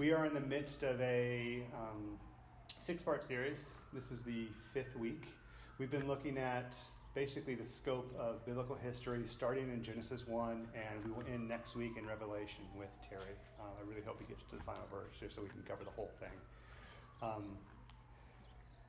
[0.00, 2.16] We are in the midst of a um,
[2.78, 3.68] six part series.
[3.92, 5.26] This is the fifth week.
[5.76, 6.74] We've been looking at
[7.14, 11.76] basically the scope of biblical history starting in Genesis 1, and we will end next
[11.76, 13.36] week in Revelation with Terry.
[13.60, 15.84] Uh, I really hope he gets to the final verse just so we can cover
[15.84, 16.38] the whole thing.
[17.20, 17.44] Um,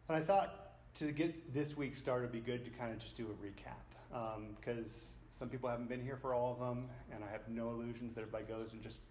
[0.07, 3.18] and I thought to get this week started, it'd be good to kind of just
[3.18, 7.21] do a recap because um, some people haven't been here for all of them, and
[7.21, 9.02] I have no illusions that everybody goes and just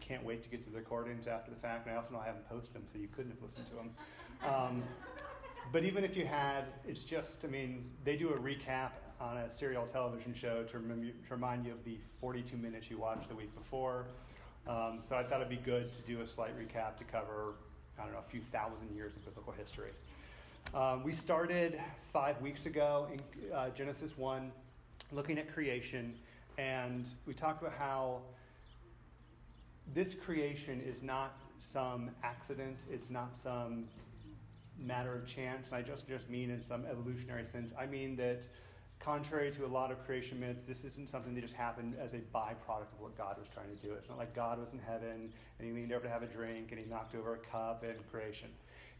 [0.00, 1.86] can't wait to get to the recordings after the fact.
[1.86, 3.90] And I also know I haven't posted them, so you couldn't have listened to them.
[4.48, 4.82] Um,
[5.72, 8.90] but even if you had, it's just, I mean, they do a recap
[9.20, 12.98] on a serial television show to, rem- to remind you of the 42 minutes you
[12.98, 14.06] watched the week before.
[14.66, 17.54] Um, so I thought it'd be good to do a slight recap to cover,
[17.98, 19.90] I don't know, a few thousand years of biblical history.
[20.74, 21.80] Um, we started
[22.12, 24.52] five weeks ago in uh, Genesis 1,
[25.12, 26.14] looking at creation,
[26.58, 28.20] and we talked about how
[29.94, 33.84] this creation is not some accident, it's not some
[34.78, 35.72] matter of chance.
[35.72, 37.74] I just just mean in some evolutionary sense.
[37.78, 38.46] I mean that
[38.98, 42.18] contrary to a lot of creation myths, this isn't something that just happened as a
[42.18, 43.92] byproduct of what God was trying to do.
[43.94, 46.68] It's not like God was in heaven and he leaned over to have a drink
[46.70, 48.48] and he knocked over a cup and creation.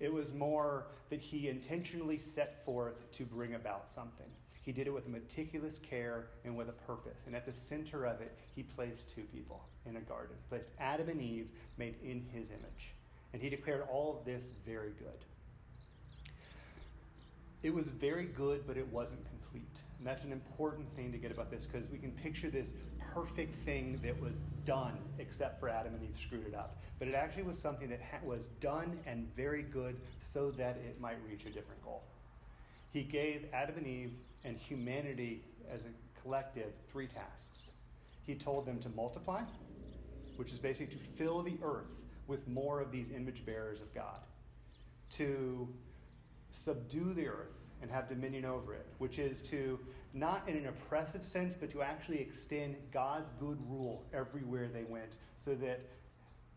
[0.01, 4.27] It was more that he intentionally set forth to bring about something.
[4.63, 7.25] He did it with meticulous care and with a purpose.
[7.27, 10.37] And at the center of it, he placed two people in a garden.
[10.37, 12.95] He placed Adam and Eve, made in his image.
[13.33, 15.25] And he declared all of this very good.
[17.63, 19.83] It was very good, but it wasn't complete.
[19.99, 22.73] And that's an important thing to get about this because we can picture this
[23.15, 26.83] perfect thing that was done, except for Adam and Eve screwed it up.
[26.99, 31.17] But it actually was something that was done and very good so that it might
[31.29, 32.03] reach a different goal.
[32.93, 34.13] He gave Adam and Eve
[34.45, 37.73] and humanity as a collective three tasks.
[38.23, 39.43] He told them to multiply,
[40.37, 41.91] which is basically to fill the earth
[42.27, 44.21] with more of these image bearers of God,
[45.11, 45.69] to
[46.53, 49.79] subdue the earth and have dominion over it, which is to,
[50.13, 55.17] not in an oppressive sense, but to actually extend God's good rule everywhere they went
[55.37, 55.81] so that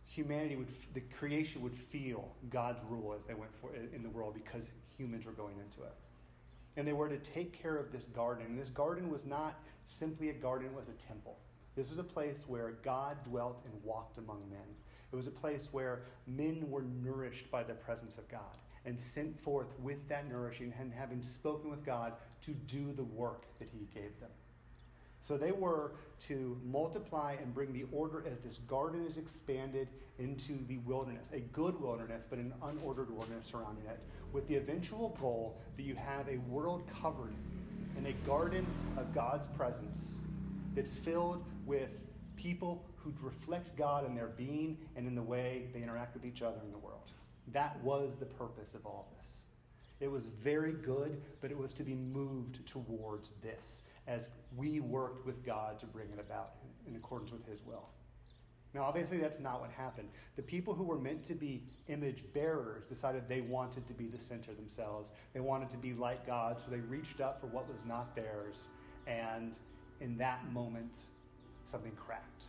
[0.05, 4.33] humanity would, the creation would feel God's rule as they went for, in the world
[4.33, 5.93] because humans were going into it.
[6.75, 8.45] And they were to take care of this garden.
[8.47, 11.37] And this garden was not simply a garden, it was a temple.
[11.75, 14.59] This was a place where God dwelt and walked among men.
[15.11, 19.39] It was a place where men were nourished by the presence of God and sent
[19.39, 22.13] forth with that nourishing and having spoken with God
[22.45, 24.29] to do the work that He gave them.
[25.23, 25.93] So they were
[26.27, 29.87] to multiply and bring the order as this garden is expanded
[30.19, 33.99] into the wilderness, a good wilderness, but an unordered wilderness surrounding it,
[34.33, 37.33] with the eventual goal that you have a world covered
[37.97, 38.67] in a garden
[38.97, 40.17] of God's presence
[40.75, 41.89] that's filled with
[42.35, 46.41] people who reflect God in their being and in the way they interact with each
[46.41, 47.12] other in the world.
[47.51, 49.41] That was the purpose of all this.
[49.99, 55.25] It was very good, but it was to be moved towards this as we worked
[55.25, 56.55] with God to bring it about
[56.87, 57.87] in accordance with His will.
[58.73, 60.09] Now, obviously, that's not what happened.
[60.35, 64.19] The people who were meant to be image bearers decided they wanted to be the
[64.19, 65.11] center themselves.
[65.33, 68.67] They wanted to be like God, so they reached up for what was not theirs.
[69.05, 69.55] And
[70.01, 70.97] in that moment,
[71.65, 72.45] something cracked.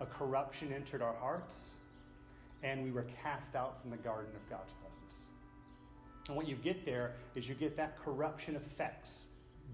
[0.00, 1.74] A corruption entered our hearts,
[2.62, 5.26] and we were cast out from the garden of God's presence.
[6.28, 9.26] And what you get there is you get that corruption affects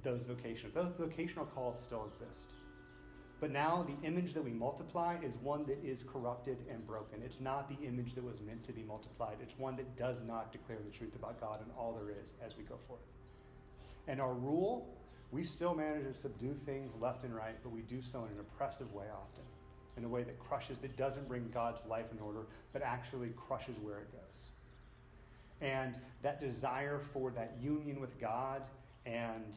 [0.02, 0.72] those vocational.
[0.74, 2.52] Those vocational calls still exist.
[3.40, 7.22] But now the image that we multiply is one that is corrupted and broken.
[7.24, 9.36] It's not the image that was meant to be multiplied.
[9.40, 12.56] It's one that does not declare the truth about God and all there is as
[12.56, 13.00] we go forth.
[14.08, 14.88] And our rule,
[15.30, 18.40] we still manage to subdue things left and right, but we do so in an
[18.40, 19.44] oppressive way often,
[19.98, 23.74] in a way that crushes, that doesn't bring God's life in order, but actually crushes
[23.82, 24.48] where it goes.
[25.60, 28.62] And that desire for that union with God
[29.04, 29.56] and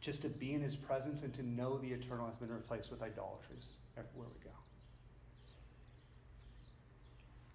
[0.00, 3.02] just to be in his presence and to know the eternal has been replaced with
[3.02, 4.54] idolatries everywhere we go.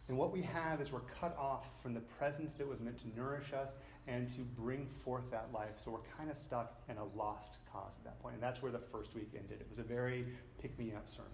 [0.10, 3.08] And what we have is we're cut off from the presence that was meant to
[3.16, 3.78] nourish us
[4.08, 5.76] and to bring forth that life.
[5.78, 8.36] So we're kind of stuck in a lost cause at that point.
[8.36, 9.62] And that's where the first week ended.
[9.62, 10.26] It was a very
[10.62, 11.32] pick me up sermon.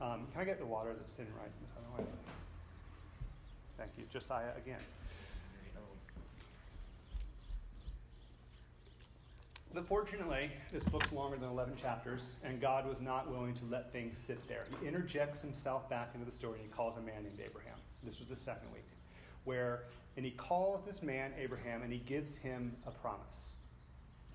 [0.00, 1.46] Um, can I get the water that's sitting right?
[1.46, 2.10] In the corner?
[3.78, 4.04] Thank you.
[4.12, 4.80] Josiah again.
[9.74, 13.92] But fortunately, this book's longer than 11 chapters, and God was not willing to let
[13.92, 14.66] things sit there.
[14.80, 17.74] He interjects himself back into the story, and he calls a man named Abraham.
[18.04, 18.86] This was the second week,
[19.42, 19.86] where,
[20.16, 23.56] and he calls this man Abraham, and he gives him a promise.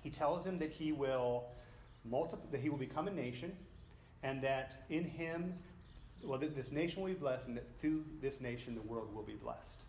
[0.02, 1.46] He tells him that he will
[2.04, 3.56] multiply, that he will become a nation,
[4.22, 5.54] and that in him
[6.24, 9.34] well, this nation will be blessed, and that through this nation the world will be
[9.34, 9.84] blessed.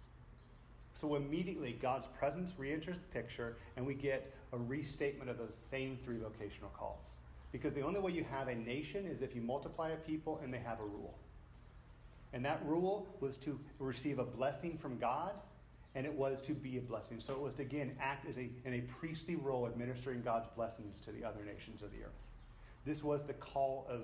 [0.94, 5.56] So immediately God's presence re enters the picture, and we get a restatement of those
[5.56, 7.18] same three vocational calls.
[7.52, 10.54] Because the only way you have a nation is if you multiply a people and
[10.54, 11.18] they have a rule.
[12.34, 15.32] And that rule was to receive a blessing from God,
[15.96, 17.20] and it was to be a blessing.
[17.20, 21.02] So it was to, again, act as a, in a priestly role, administering God's blessings
[21.02, 22.22] to the other nations of the earth.
[22.86, 24.02] This was the call of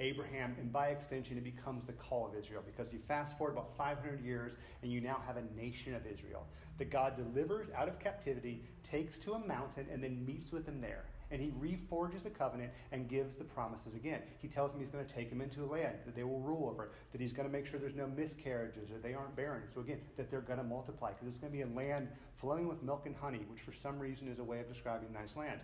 [0.00, 3.76] Abraham, and by extension, it becomes the call of Israel because you fast forward about
[3.76, 6.46] 500 years and you now have a nation of Israel
[6.78, 10.80] that God delivers out of captivity, takes to a mountain, and then meets with them
[10.80, 11.04] there.
[11.30, 14.22] And he reforges a covenant and gives the promises again.
[14.40, 16.68] He tells them he's going to take them into a land that they will rule
[16.70, 19.62] over, that he's going to make sure there's no miscarriages or they aren't barren.
[19.66, 22.66] So, again, that they're going to multiply because it's going to be a land flowing
[22.66, 25.60] with milk and honey, which for some reason is a way of describing nice land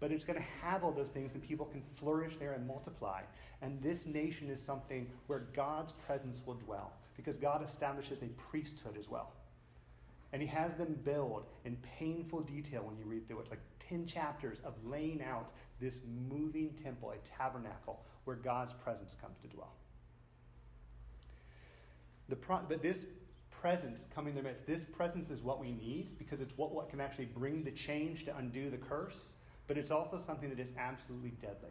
[0.00, 3.20] but it's going to have all those things and people can flourish there and multiply.
[3.60, 8.96] And this nation is something where God's presence will dwell because God establishes a priesthood
[8.98, 9.30] as well.
[10.32, 13.42] And he has them build in painful detail when you read through it.
[13.42, 15.50] It's like 10 chapters of laying out
[15.80, 15.98] this
[16.28, 19.72] moving temple, a tabernacle, where God's presence comes to dwell.
[22.28, 23.06] The pro- but this
[23.50, 27.00] presence coming to midst, this presence is what we need because it's what, what can
[27.00, 29.34] actually bring the change to undo the curse
[29.70, 31.70] but it's also something that is absolutely deadly.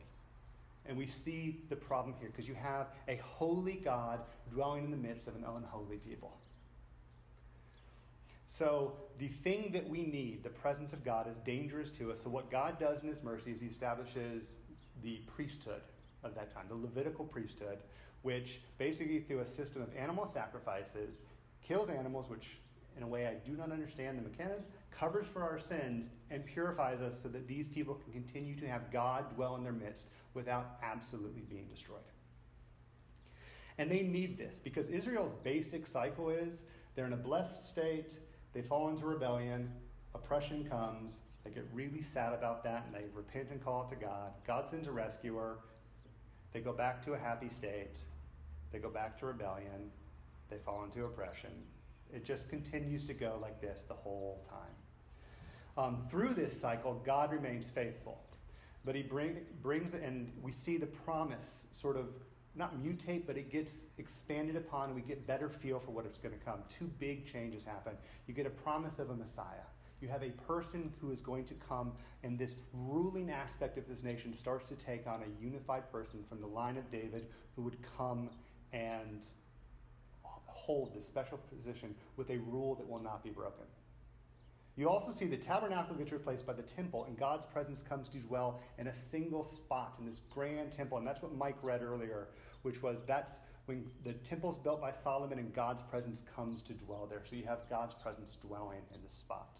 [0.85, 4.95] And we see the problem here because you have a holy God dwelling in the
[4.95, 6.37] midst of an unholy people.
[8.45, 12.23] So, the thing that we need, the presence of God, is dangerous to us.
[12.23, 14.55] So, what God does in His mercy is He establishes
[15.03, 15.81] the priesthood
[16.23, 17.79] of that time, the Levitical priesthood,
[18.21, 21.19] which basically, through a system of animal sacrifices,
[21.61, 22.59] kills animals, which
[22.97, 27.01] in a way I do not understand the mechanics, covers for our sins, and purifies
[27.01, 30.77] us so that these people can continue to have God dwell in their midst without
[30.83, 31.99] absolutely being destroyed.
[33.77, 36.63] And they need this because Israel's basic cycle is
[36.95, 38.13] they're in a blessed state,
[38.53, 39.71] they fall into rebellion,
[40.13, 44.05] oppression comes, they get really sad about that, and they repent and call it to
[44.05, 44.33] God.
[44.45, 45.59] God sends a rescuer,
[46.51, 47.97] they go back to a happy state,
[48.71, 49.91] they go back to rebellion,
[50.49, 51.51] they fall into oppression,
[52.13, 55.85] it just continues to go like this the whole time.
[55.85, 58.19] Um, through this cycle, God remains faithful.
[58.85, 62.15] But he bring, brings, and we see the promise sort of
[62.55, 66.37] not mutate, but it gets expanded upon, we get better feel for what is going
[66.37, 66.59] to come.
[66.67, 67.93] Two big changes happen.
[68.27, 69.67] You get a promise of a Messiah.
[70.01, 71.91] You have a person who is going to come,
[72.23, 76.39] and this ruling aspect of this nation starts to take on a unified person from
[76.39, 78.29] the line of David who would come
[78.71, 79.25] and
[80.69, 83.65] hold this special position with a rule that will not be broken.
[84.77, 88.19] You also see the tabernacle gets replaced by the temple, and God's presence comes to
[88.19, 90.99] dwell in a single spot in this grand temple.
[90.99, 92.27] And that's what Mike read earlier,
[92.61, 97.07] which was that's when the temple's built by Solomon and God's presence comes to dwell
[97.09, 97.23] there.
[97.27, 99.57] So you have God's presence dwelling in the spot.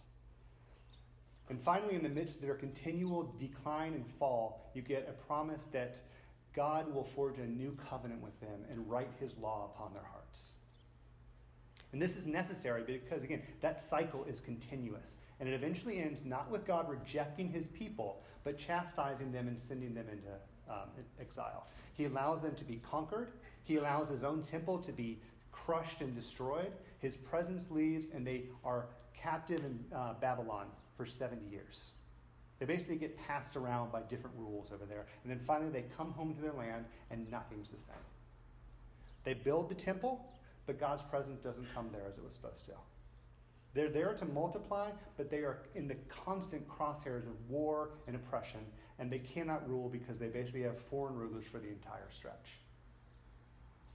[1.50, 5.64] And finally, in the midst of their continual decline and fall, you get a promise
[5.72, 6.02] that
[6.54, 10.54] God will forge a new covenant with them and write his law upon their hearts.
[11.92, 15.18] And this is necessary because, again, that cycle is continuous.
[15.40, 19.94] And it eventually ends not with God rejecting his people, but chastising them and sending
[19.96, 20.30] them into
[20.70, 20.90] um,
[21.20, 21.68] exile.
[21.96, 23.32] He allows them to be conquered,
[23.64, 25.20] he allows his own temple to be
[25.52, 26.72] crushed and destroyed.
[27.00, 31.92] His presence leaves, and they are captive in uh, Babylon for 70 years.
[32.60, 35.06] They basically get passed around by different rules over there.
[35.24, 37.96] And then finally, they come home to their land, and nothing's the same.
[39.24, 40.26] They build the temple,
[40.70, 42.74] but God's presence doesn't come there as it was supposed to.
[43.74, 48.60] They're there to multiply, but they are in the constant crosshairs of war and oppression,
[49.00, 52.60] and they cannot rule because they basically have foreign rulers for the entire stretch.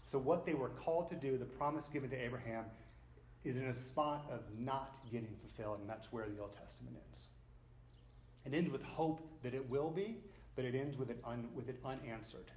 [0.04, 2.64] So, what they were called to do, the promise given to Abraham,
[3.44, 7.28] is in a spot of not getting fulfilled, and that's where the Old Testament ends.
[8.44, 10.16] It ends with hope that it will be,
[10.56, 12.50] but it ends with it, un, with it unanswered.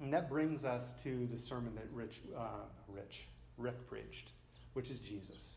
[0.00, 3.26] And that brings us to the sermon that Rich, uh, Rich,
[3.56, 4.30] Rick preached,
[4.74, 5.56] which is Jesus.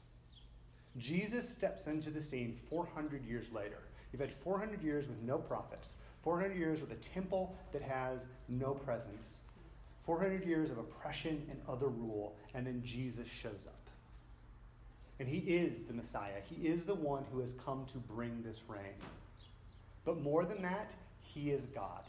[0.98, 3.80] Jesus steps into the scene 400 years later.
[4.12, 5.94] You've had 400 years with no prophets,
[6.24, 9.38] 400 years with a temple that has no presence,
[10.06, 13.76] 400 years of oppression and other rule, and then Jesus shows up.
[15.20, 16.42] And he is the Messiah.
[16.50, 18.96] He is the one who has come to bring this reign.
[20.06, 22.04] But more than that, he is God.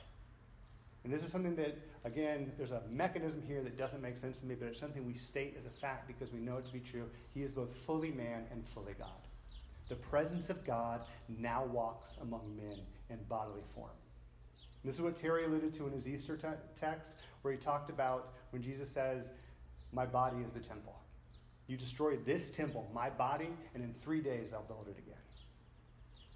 [1.04, 4.47] And this is something that, again, there's a mechanism here that doesn't make sense to
[4.47, 6.80] me, but it's something we state as a fact because we know it to be
[6.80, 7.09] true.
[7.33, 9.09] He is both fully man and fully God.
[9.88, 12.78] The presence of God now walks among men
[13.09, 13.90] in bodily form.
[14.85, 18.35] this is what Terry alluded to in his Easter te- text, where he talked about
[18.50, 19.30] when Jesus says,
[19.92, 20.95] My body is the temple.
[21.66, 25.14] You destroy this temple, my body, and in three days I'll build it again.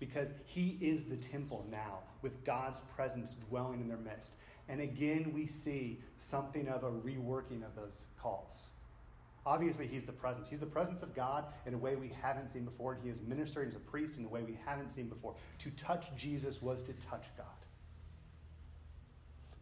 [0.01, 4.35] Because he is the temple now, with God's presence dwelling in their midst.
[4.69, 8.69] And again, we see something of a reworking of those calls.
[9.47, 10.49] Obviously, he's the presence.
[10.49, 13.21] He's the presence of God in a way we haven't seen before, and he is
[13.21, 15.35] ministering as a priest in a way we haven't seen before.
[15.59, 17.47] To touch Jesus was to touch God.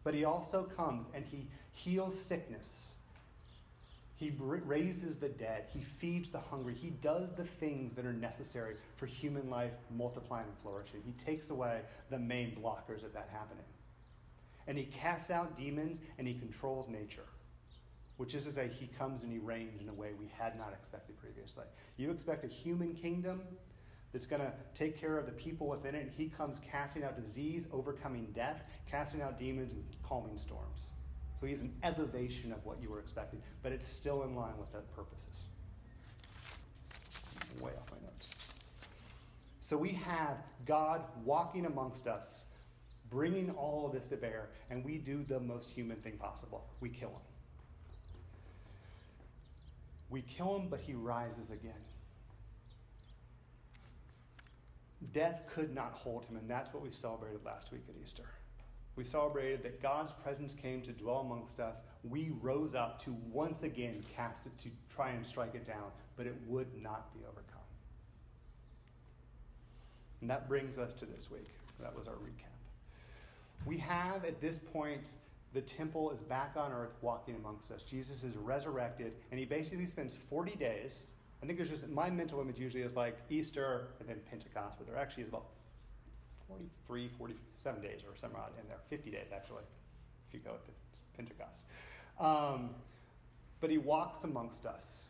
[0.03, 2.93] But he also comes and he heals sickness.
[4.15, 5.65] He raises the dead.
[5.73, 6.75] He feeds the hungry.
[6.75, 11.01] He does the things that are necessary for human life multiplying and flourishing.
[11.05, 13.65] He takes away the main blockers of that happening.
[14.67, 17.25] And he casts out demons and he controls nature
[18.17, 20.71] which is to say, he comes and he reigns in a way we had not
[20.71, 21.65] expected previously.
[21.97, 23.41] You expect a human kingdom
[24.11, 27.21] that's going to take care of the people within it, and he comes casting out
[27.21, 30.91] disease, overcoming death, casting out demons, and calming storms.
[31.39, 34.71] So he's an elevation of what you were expecting, but it's still in line with
[34.71, 35.45] the purposes.
[37.59, 38.29] Way off my notes.
[39.59, 42.45] So we have God walking amongst us,
[43.13, 46.89] bringing all of this to bear, and we do the most human thing possible we
[46.89, 47.21] kill him.
[50.09, 51.73] We kill him, but he rises again.
[55.13, 58.23] Death could not hold him, and that's what we celebrated last week at Easter.
[58.95, 61.81] We celebrated that God's presence came to dwell amongst us.
[62.03, 66.27] We rose up to once again cast it to try and strike it down, but
[66.27, 67.59] it would not be overcome.
[70.21, 71.49] And that brings us to this week.
[71.81, 72.52] That was our recap.
[73.65, 75.09] We have at this point
[75.53, 77.83] the temple is back on earth walking amongst us.
[77.83, 81.11] Jesus is resurrected, and he basically spends 40 days.
[81.41, 84.87] I think there's just, my mental image usually is like Easter and then Pentecost, but
[84.87, 85.45] there actually is about
[86.47, 89.63] 43, 47 days or somewhere in there, 50 days actually,
[90.27, 90.61] if you go with
[91.15, 91.63] Pentecost.
[92.19, 92.71] Um,
[93.61, 95.07] but he walks amongst us.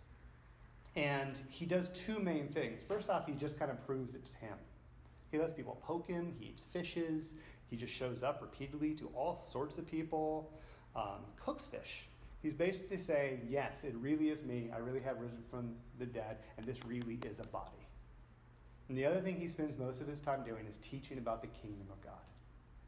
[0.95, 2.83] And he does two main things.
[2.87, 4.53] First off, he just kind of proves it's him.
[5.31, 7.33] He lets people poke him, he eats fishes,
[7.73, 10.51] he just shows up repeatedly to all sorts of people,
[10.95, 12.05] um, cooks fish.
[12.43, 14.69] He's basically saying, Yes, it really is me.
[14.71, 17.87] I really have risen from the dead, and this really is a body.
[18.89, 21.47] And the other thing he spends most of his time doing is teaching about the
[21.47, 22.13] kingdom of God.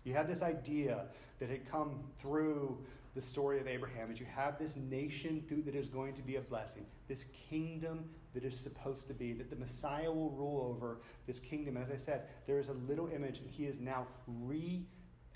[0.03, 1.05] You have this idea
[1.39, 2.77] that had come through
[3.15, 6.35] the story of Abraham that you have this nation through that is going to be
[6.35, 10.99] a blessing, this kingdom that is supposed to be, that the Messiah will rule over
[11.25, 11.77] this kingdom.
[11.77, 14.85] And as I said, there is a little image, and he is now re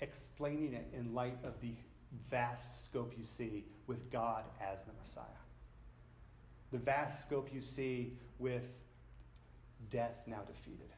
[0.00, 1.74] explaining it in light of the
[2.30, 5.24] vast scope you see with God as the Messiah.
[6.72, 8.62] The vast scope you see with
[9.90, 10.88] death now defeated.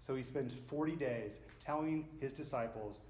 [0.00, 3.00] So he spends 40 days telling his disciples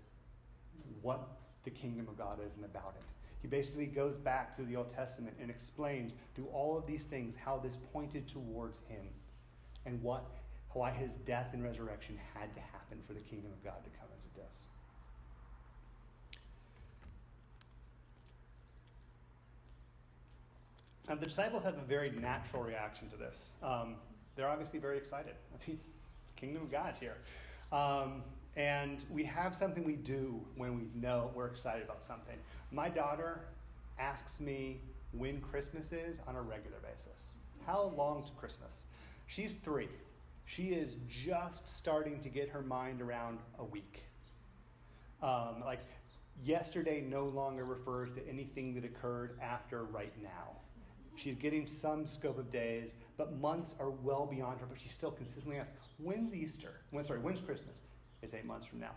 [1.02, 1.28] what
[1.64, 3.04] the kingdom of God is and about it.
[3.46, 7.36] He basically goes back through the Old Testament and explains through all of these things
[7.36, 9.06] how this pointed towards him
[9.84, 10.24] and what
[10.72, 14.08] why his death and resurrection had to happen for the kingdom of God to come
[14.16, 14.62] as it does.
[21.08, 23.52] Now, the disciples have a very natural reaction to this.
[23.62, 23.94] Um,
[24.34, 25.36] they're obviously very excited.
[25.54, 25.78] I mean,
[26.34, 27.18] kingdom of God's here.
[27.70, 28.24] Um,
[28.56, 32.36] and we have something we do when we know we're excited about something.
[32.72, 33.48] My daughter
[33.98, 34.80] asks me
[35.12, 37.32] when Christmas is on a regular basis.
[37.66, 38.86] How long to Christmas?
[39.26, 39.88] She's three.
[40.46, 44.04] She is just starting to get her mind around a week.
[45.22, 45.80] Um, like,
[46.44, 50.56] yesterday no longer refers to anything that occurred after right now.
[51.16, 54.66] She's getting some scope of days, but months are well beyond her.
[54.66, 56.82] But she still consistently asks, "When's Easter?
[56.90, 57.84] When, sorry, when's Christmas?"
[58.22, 58.92] It's eight months from now.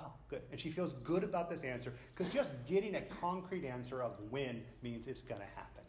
[0.00, 0.42] Oh, good.
[0.50, 4.62] And she feels good about this answer because just getting a concrete answer of when
[4.82, 5.84] means it's going to happen.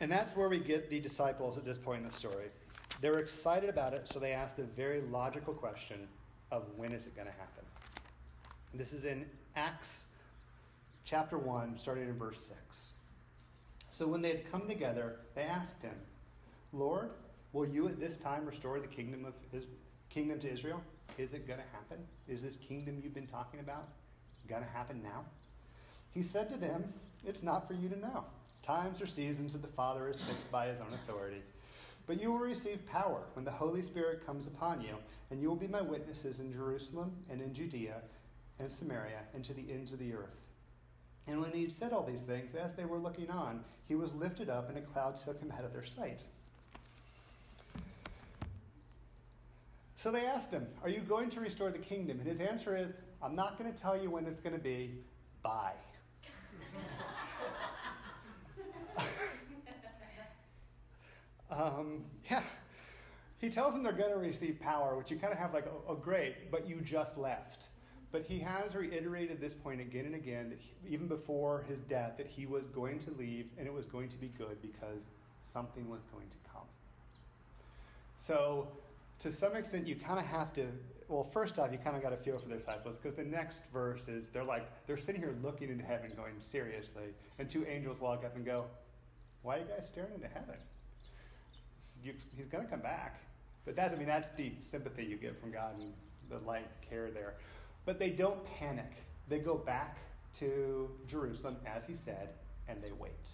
[0.00, 2.46] and that's where we get the disciples at this point in the story.
[3.00, 6.06] They're excited about it, so they ask the very logical question
[6.52, 7.64] of when is it going to happen?
[8.72, 9.24] And this is in
[9.56, 10.04] Acts
[11.04, 12.92] chapter 1, starting in verse 6.
[13.90, 15.94] So when they had come together, they asked him,
[16.72, 17.10] Lord,
[17.52, 19.34] will you at this time restore the kingdom of
[20.10, 20.82] kingdom to Israel?
[21.18, 21.98] Is it going to happen?
[22.28, 23.88] Is this kingdom you've been talking about
[24.48, 25.24] going to happen now?
[26.12, 26.92] He said to them,
[27.24, 28.24] It's not for you to know.
[28.62, 31.42] Times or seasons that the Father is fixed by his own authority.
[32.06, 34.96] But you will receive power when the Holy Spirit comes upon you,
[35.30, 37.96] and you will be my witnesses in Jerusalem and in Judea
[38.58, 40.40] and Samaria and to the ends of the earth.
[41.26, 44.14] And when he had said all these things, as they were looking on, he was
[44.14, 46.22] lifted up, and a cloud took him out of their sight.
[50.00, 52.20] So they asked him, Are you going to restore the kingdom?
[52.20, 54.94] And his answer is, I'm not going to tell you when it's going to be.
[55.42, 55.74] Bye.
[61.50, 62.42] um, yeah.
[63.36, 65.82] He tells them they're going to receive power, which you kind of have like, oh,
[65.86, 67.68] oh, great, but you just left.
[68.10, 72.14] But he has reiterated this point again and again, that he, even before his death,
[72.16, 75.10] that he was going to leave and it was going to be good because
[75.42, 76.64] something was going to come.
[78.16, 78.68] So,
[79.20, 80.66] to some extent, you kind of have to.
[81.08, 83.62] Well, first off, you kind of got to feel for the disciples because the next
[83.72, 88.00] verse is they're like they're sitting here looking into heaven, going seriously, and two angels
[88.00, 88.66] walk up and go,
[89.42, 90.56] "Why are you guys staring into heaven?
[92.02, 93.20] You, he's going to come back."
[93.64, 95.92] But that's I mean that's the sympathy you get from God and
[96.30, 97.34] the light care there.
[97.84, 98.92] But they don't panic.
[99.28, 99.98] They go back
[100.34, 102.30] to Jerusalem as he said,
[102.68, 103.30] and they wait.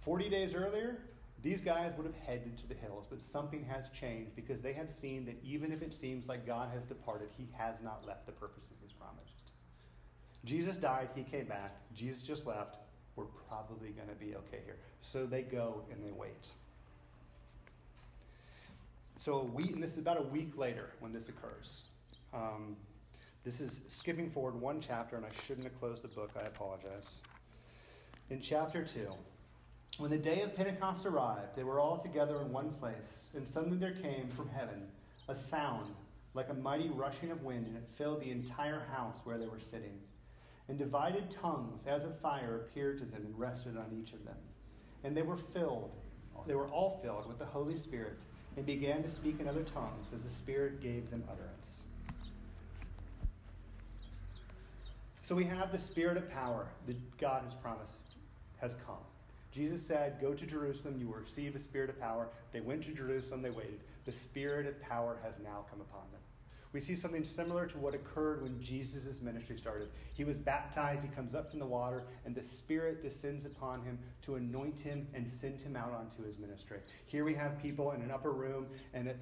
[0.00, 0.98] 40 days earlier,
[1.42, 4.90] these guys would have headed to the hills, but something has changed because they have
[4.90, 8.32] seen that even if it seems like God has departed, he has not left the
[8.32, 9.34] purposes he's promised.
[10.44, 12.76] Jesus died, he came back, Jesus just left.
[13.16, 14.76] We're probably going to be okay here.
[15.02, 16.52] So they go and they wait.
[19.18, 21.82] So a week, and this is about a week later when this occurs.
[22.32, 22.76] Um,
[23.44, 26.30] this is skipping forward one chapter, and I shouldn't have closed the book.
[26.36, 27.20] I apologize.
[28.30, 29.08] In chapter 2,
[29.98, 33.76] when the day of Pentecost arrived, they were all together in one place, and suddenly
[33.76, 34.88] there came from heaven
[35.28, 35.94] a sound
[36.34, 39.60] like a mighty rushing of wind, and it filled the entire house where they were
[39.60, 39.98] sitting.
[40.68, 44.36] And divided tongues as of fire appeared to them and rested on each of them.
[45.04, 45.90] And they were filled,
[46.46, 48.20] they were all filled with the Holy Spirit,
[48.56, 51.82] and began to speak in other tongues as the Spirit gave them utterance.
[55.22, 58.14] So we have the Spirit of power that God has promised
[58.60, 58.96] has come.
[59.52, 62.28] Jesus said, Go to Jerusalem, you will receive a spirit of power.
[62.52, 63.80] They went to Jerusalem, they waited.
[64.04, 66.20] The spirit of power has now come upon them.
[66.72, 69.90] We see something similar to what occurred when Jesus' ministry started.
[70.14, 73.98] He was baptized, he comes up from the water, and the Spirit descends upon him
[74.22, 76.78] to anoint him and send him out onto his ministry.
[77.04, 79.12] Here we have people in an upper room, and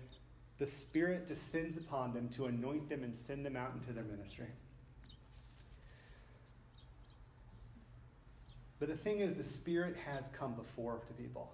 [0.59, 4.46] the Spirit descends upon them to anoint them and send them out into their ministry.
[8.81, 11.53] But the thing is, the Spirit has come before to people.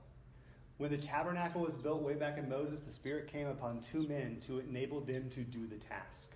[0.78, 4.38] When the tabernacle was built way back in Moses, the Spirit came upon two men
[4.46, 6.30] to enable them to do the task.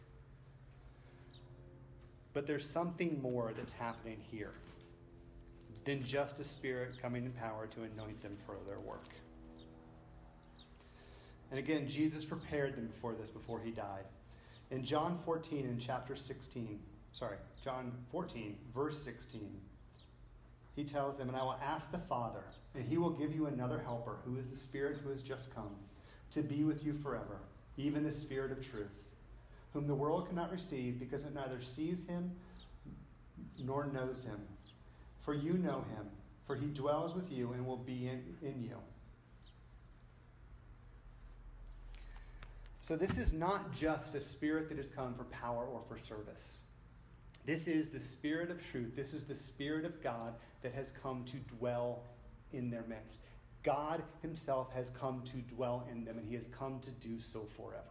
[2.33, 4.53] But there's something more that's happening here
[5.85, 9.11] than just a Spirit coming in power to anoint them for their work.
[11.51, 14.05] And again, Jesus prepared them for this before he died.
[14.71, 16.79] In John 14, in chapter 16,
[17.13, 19.51] sorry, John 14, verse 16,
[20.75, 23.81] he tells them, And I will ask the Father, and he will give you another
[23.81, 25.75] helper, who is the Spirit who has just come,
[26.33, 27.39] to be with you forever,
[27.77, 28.93] even the Spirit of truth,
[29.73, 32.31] whom the world cannot receive because it neither sees him
[33.63, 34.39] nor knows him.
[35.23, 36.07] For you know him,
[36.47, 38.77] for he dwells with you and will be in, in you.
[42.81, 46.59] So, this is not just a spirit that has come for power or for service.
[47.47, 48.95] This is the Spirit of truth.
[48.95, 52.03] This is the Spirit of God that has come to dwell
[52.53, 53.19] in their midst.
[53.63, 57.45] God Himself has come to dwell in them, and He has come to do so
[57.45, 57.85] forever.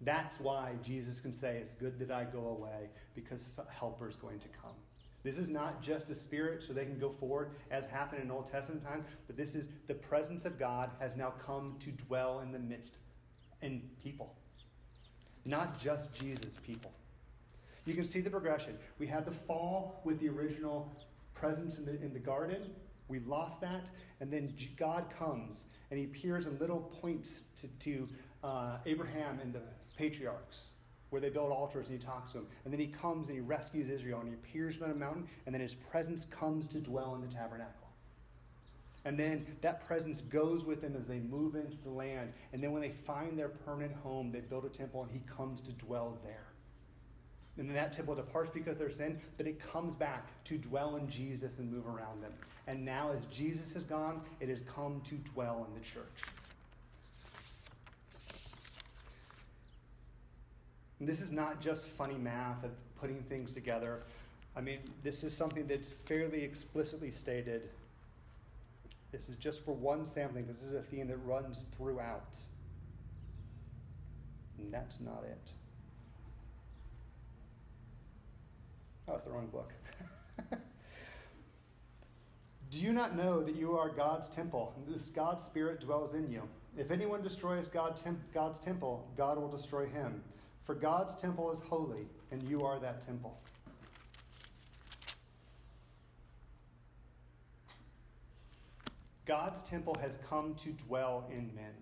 [0.00, 4.16] That's why Jesus can say, It's good that I go away, because a helper is
[4.16, 4.74] going to come.
[5.22, 8.46] This is not just a spirit so they can go forward as happened in Old
[8.46, 12.52] Testament times, but this is the presence of God has now come to dwell in
[12.52, 12.98] the midst
[13.62, 14.34] in people.
[15.46, 16.92] Not just Jesus' people.
[17.84, 18.76] You can see the progression.
[18.98, 20.90] We had the fall with the original
[21.34, 22.70] presence in the, in the garden.
[23.08, 23.90] We lost that.
[24.20, 28.08] And then God comes and he appears in little points to, to
[28.42, 29.62] uh, Abraham and the
[29.96, 30.70] patriarchs
[31.10, 32.46] where they build altars and he talks to them.
[32.64, 35.54] And then he comes and he rescues Israel and he appears on a mountain and
[35.54, 37.88] then his presence comes to dwell in the tabernacle.
[39.04, 42.32] And then that presence goes with them as they move into the land.
[42.52, 45.60] And then when they find their permanent home, they build a temple and he comes
[45.60, 46.46] to dwell there.
[47.56, 51.08] And then that temple departs because they're sin, but it comes back to dwell in
[51.08, 52.32] Jesus and move around them.
[52.66, 56.04] And now, as Jesus has gone, it has come to dwell in the church.
[60.98, 64.00] And this is not just funny math of putting things together.
[64.56, 67.68] I mean, this is something that's fairly explicitly stated.
[69.12, 72.34] This is just for one sampling because this is a theme that runs throughout.
[74.58, 75.50] And that's not it.
[79.06, 79.72] Oh, was the wrong book.
[82.70, 86.42] Do you not know that you are God's temple, this God's Spirit dwells in you?
[86.76, 88.00] If anyone destroys God
[88.32, 90.22] God's temple, God will destroy him.
[90.64, 93.38] For God's temple is holy, and you are that temple.
[99.26, 101.72] God's temple has come to dwell in men.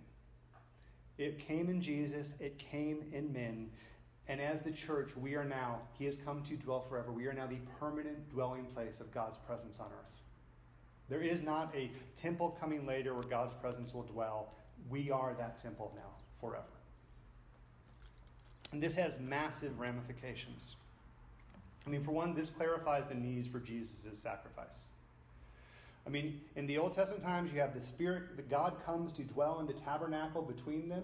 [1.19, 3.71] It came in Jesus, it came in men.
[4.29, 7.13] And as the church, we are now, He has come to dwell forever.
[7.13, 10.21] We are now the permanent dwelling place of God's presence on earth.
[11.09, 14.53] There is not a temple coming later where God's presence will dwell.
[14.89, 16.65] We are that temple now, forever.
[18.73, 20.77] And this has massive ramifications.
[21.87, 24.89] I mean, for one, this clarifies the needs for Jesus' sacrifice.
[26.07, 29.23] I mean, in the Old Testament times, you have the Spirit, that God comes to
[29.23, 31.03] dwell in the tabernacle between them,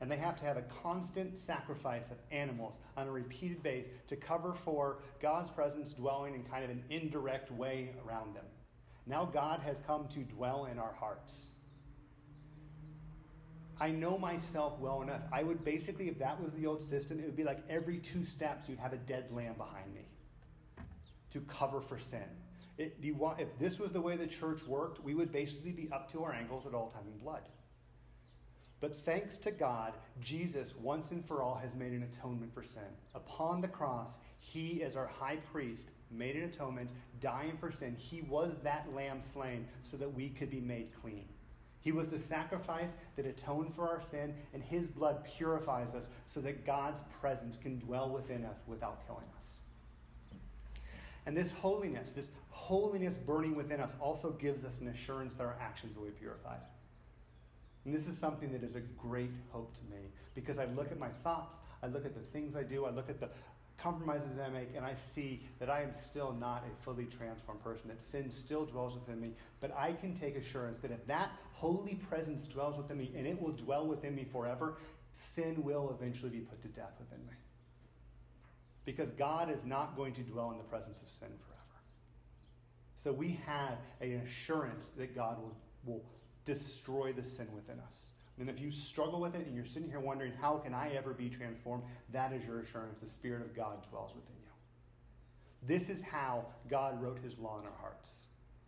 [0.00, 4.16] and they have to have a constant sacrifice of animals on a repeated base to
[4.16, 8.44] cover for God's presence dwelling in kind of an indirect way around them.
[9.06, 11.50] Now God has come to dwell in our hearts.
[13.78, 15.20] I know myself well enough.
[15.32, 18.24] I would basically, if that was the old system, it would be like every two
[18.24, 20.06] steps you'd have a dead lamb behind me
[21.32, 22.24] to cover for sin.
[22.78, 26.24] It, if this was the way the church worked, we would basically be up to
[26.24, 27.42] our ankles at all time in blood.
[28.80, 32.82] But thanks to God, Jesus, once and for all, has made an atonement for sin.
[33.14, 37.96] Upon the cross, he, as our high priest, made an atonement, dying for sin.
[37.98, 41.24] He was that lamb slain so that we could be made clean.
[41.80, 46.40] He was the sacrifice that atoned for our sin, and his blood purifies us so
[46.40, 49.60] that God's presence can dwell within us without killing us.
[51.26, 55.56] And this holiness, this holiness burning within us, also gives us an assurance that our
[55.60, 56.60] actions will be purified.
[57.86, 60.98] And this is something that is a great hope to me because I look at
[60.98, 63.28] my thoughts, I look at the things I do, I look at the
[63.78, 67.88] compromises I make, and I see that I am still not a fully transformed person,
[67.88, 69.34] that sin still dwells within me.
[69.60, 73.40] But I can take assurance that if that holy presence dwells within me and it
[73.40, 74.78] will dwell within me forever,
[75.12, 77.34] sin will eventually be put to death within me.
[78.84, 81.62] Because God is not going to dwell in the presence of sin forever.
[82.96, 86.04] So we have an assurance that God will, will
[86.46, 88.12] destroy the sin within us.
[88.38, 91.12] And if you struggle with it and you're sitting here wondering, how can I ever
[91.12, 91.84] be transformed?
[92.12, 93.00] That is your assurance.
[93.00, 94.50] The Spirit of God dwells within you.
[95.66, 98.26] This is how God wrote his law in our hearts.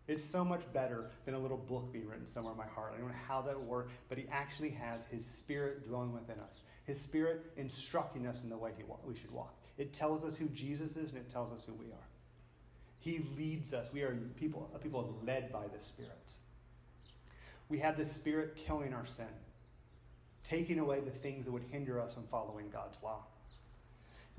[0.08, 2.94] It's so much better than a little book being written somewhere in my heart.
[2.96, 6.40] I don't know how that will work, but he actually has his spirit dwelling within
[6.40, 6.62] us.
[6.84, 8.72] His spirit instructing us in the way
[9.06, 9.54] we should walk.
[9.76, 12.08] It tells us who Jesus is and it tells us who we are.
[13.00, 13.90] He leads us.
[13.92, 16.32] We are people, people led by the Spirit.
[17.68, 19.26] We have the Spirit killing our sin,
[20.42, 23.24] taking away the things that would hinder us from following God's law.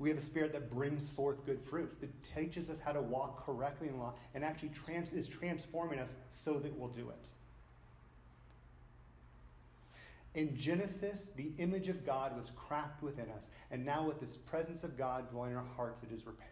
[0.00, 3.44] We have a spirit that brings forth good fruits, that teaches us how to walk
[3.44, 7.28] correctly in law, and actually trans- is transforming us so that we'll do it.
[10.34, 14.84] In Genesis, the image of God was cracked within us, and now with this presence
[14.84, 16.48] of God dwelling in our hearts, it is repaired.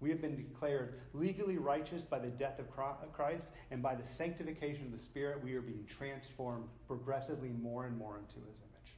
[0.00, 2.70] We have been declared legally righteous by the death of
[3.12, 7.96] Christ, and by the sanctification of the Spirit, we are being transformed progressively more and
[7.98, 8.96] more into His image.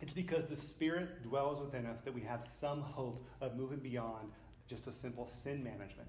[0.00, 4.30] It's because the Spirit dwells within us that we have some hope of moving beyond
[4.68, 6.08] just a simple sin management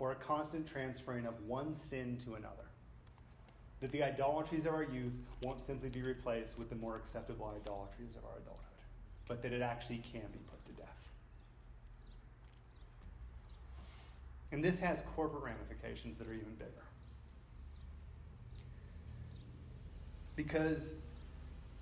[0.00, 2.54] or a constant transferring of one sin to another.
[3.80, 8.16] That the idolatries of our youth won't simply be replaced with the more acceptable idolatries
[8.16, 8.67] of our adulthood
[9.28, 11.08] but that it actually can be put to death.
[14.50, 16.72] And this has corporate ramifications that are even bigger.
[20.34, 20.94] Because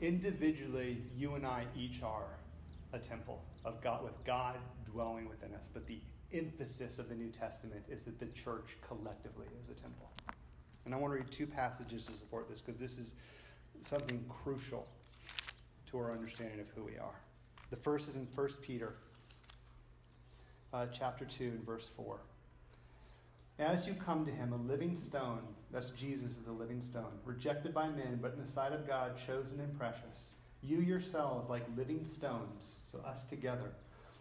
[0.01, 2.27] individually, you and I each are
[2.93, 4.57] a temple of God, with God
[4.91, 5.69] dwelling within us.
[5.73, 6.01] But the
[6.33, 10.11] emphasis of the New Testament is that the church collectively is a temple.
[10.85, 13.15] And I want to read two passages to support this because this is
[13.83, 14.87] something crucial
[15.91, 17.15] to our understanding of who we are.
[17.70, 18.94] The first is in 1 Peter
[20.72, 22.18] uh, chapter 2 and verse 4.
[23.59, 25.40] As you come to him, a living stone,
[25.72, 29.12] that's Jesus is a living stone, rejected by men, but in the sight of God,
[29.26, 33.72] chosen and precious, you yourselves, like living stones, so us together,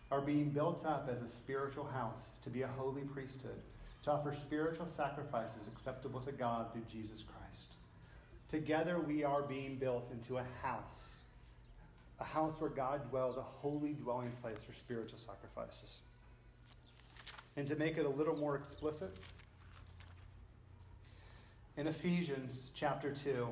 [0.09, 3.61] are being built up as a spiritual house to be a holy priesthood,
[4.03, 7.75] to offer spiritual sacrifices acceptable to God through Jesus Christ.
[8.49, 11.15] Together we are being built into a house
[12.19, 15.99] a house where God dwells, a holy dwelling place for spiritual sacrifices.
[17.57, 19.17] And to make it a little more explicit,
[21.77, 23.47] in Ephesians chapter 2,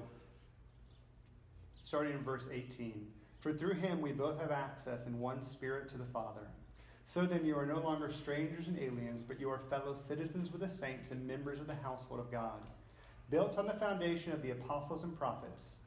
[1.84, 3.08] starting in verse 18,
[3.39, 6.47] for through him we both have access in one spirit to the Father.
[7.06, 10.62] So then you are no longer strangers and aliens, but you are fellow citizens with
[10.62, 12.62] the saints and members of the household of God
[13.30, 15.78] built on the foundation of the apostles and prophets,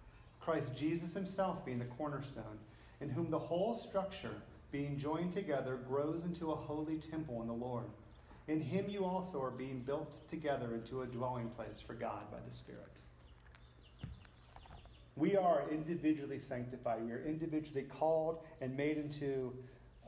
[0.47, 2.59] Christ Jesus himself being the cornerstone,
[3.01, 4.37] in whom the whole structure,
[4.71, 7.87] being joined together, grows into a holy temple in the Lord.
[8.47, 12.39] In him you also are being built together into a dwelling place for God by
[12.47, 13.01] the Spirit.
[15.17, 17.05] We are individually sanctified.
[17.05, 19.53] We are individually called and made into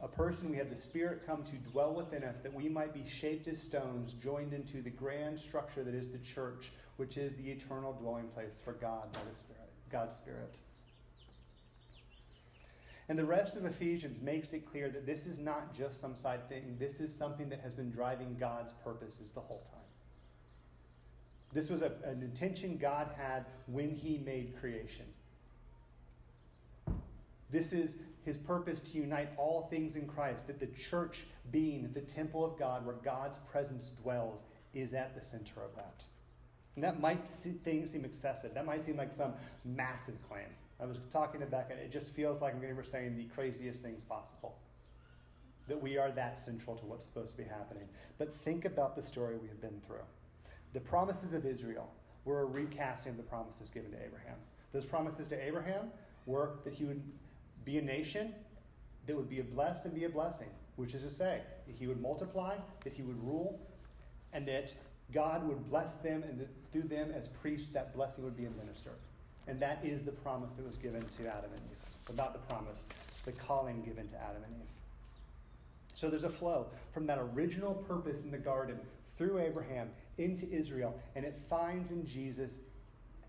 [0.01, 0.51] a person.
[0.51, 3.61] We have the Spirit come to dwell within us that we might be shaped as
[3.61, 8.29] stones, joined into the grand structure that is the church, which is the eternal dwelling
[8.29, 10.57] place for God by the Spirit, God's Spirit.
[13.09, 16.47] And the rest of Ephesians makes it clear that this is not just some side
[16.49, 16.77] thing.
[16.79, 19.81] This is something that has been driving God's purposes the whole time.
[21.55, 25.07] This was a, an intention God had when He made creation.
[27.51, 27.95] This is
[28.27, 32.59] His purpose to unite all things in Christ, that the church, being the temple of
[32.59, 34.43] God where God's presence dwells,
[34.75, 36.05] is at the center of that.
[36.79, 38.55] And that might seem excessive.
[38.55, 39.33] That might seem like some
[39.65, 40.47] massive claim.
[40.81, 43.17] I was talking to Becca, and it just feels like I'm going to be saying
[43.17, 44.57] the craziest things possible.
[45.67, 47.83] That we are that central to what's supposed to be happening.
[48.17, 50.07] But think about the story we have been through.
[50.73, 51.91] The promises of Israel
[52.25, 54.37] were a recasting of the promises given to Abraham.
[54.73, 55.91] Those promises to Abraham
[56.27, 57.03] were that he would
[57.65, 58.33] be a nation
[59.09, 61.89] that would be a blessed and be a blessing, which is to say, that he
[61.89, 63.59] would multiply, that he would rule,
[64.33, 64.73] and that
[65.13, 68.99] God would bless them, and through them, as priests, that blessing would be administered.
[69.47, 72.17] And that is the promise that was given to Adam and Eve.
[72.17, 72.79] Not the promise,
[73.25, 74.69] the calling given to Adam and Eve.
[75.95, 78.79] So there's a flow from that original purpose in the garden
[79.17, 82.59] through Abraham into Israel, and it finds in Jesus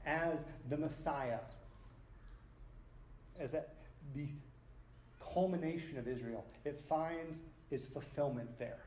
[0.06, 1.40] as the Messiah,
[3.40, 3.74] as that
[4.16, 4.28] the
[5.34, 6.46] culmination of Israel.
[6.66, 7.40] It finds
[7.72, 8.80] its fulfillment there.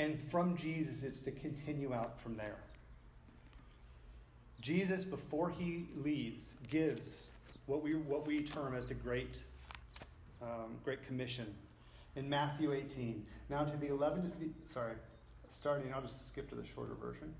[0.00, 2.56] And from Jesus, it's to continue out from there.
[4.62, 7.28] Jesus, before he leaves, gives
[7.66, 9.42] what we, what we term as the Great,
[10.40, 11.54] um, Great Commission
[12.16, 13.26] in Matthew 18.
[13.50, 14.94] Now to the 11 to the, sorry,
[15.50, 17.34] starting, I'll just skip to the shorter version.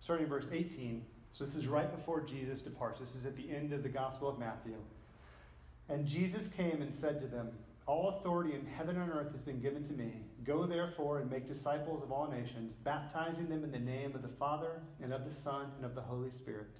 [0.00, 1.04] Starting in verse 18.
[1.30, 2.98] So this is right before Jesus departs.
[2.98, 4.74] This is at the end of the Gospel of Matthew.
[5.88, 7.50] And Jesus came and said to them,
[7.86, 10.24] All authority in heaven and earth has been given to me.
[10.44, 14.28] Go therefore and make disciples of all nations, baptizing them in the name of the
[14.28, 16.78] Father, and of the Son, and of the Holy Spirit,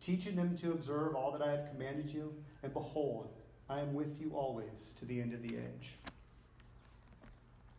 [0.00, 2.34] teaching them to observe all that I have commanded you.
[2.62, 3.28] And behold,
[3.68, 5.92] I am with you always to the end of the age.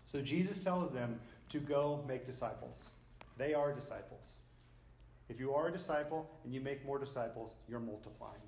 [0.06, 2.90] So Jesus tells them to go make disciples.
[3.38, 4.36] They are disciples.
[5.30, 8.42] If you are a disciple and you make more disciples, you're multiplying.